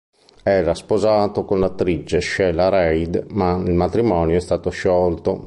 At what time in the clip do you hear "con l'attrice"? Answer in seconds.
1.45-2.21